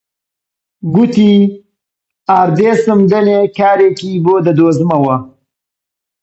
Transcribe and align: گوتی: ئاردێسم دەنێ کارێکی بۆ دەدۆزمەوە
گوتی: 0.93 1.31
ئاردێسم 2.29 2.99
دەنێ 3.11 3.39
کارێکی 3.57 4.11
بۆ 4.25 4.35
دەدۆزمەوە 4.45 5.17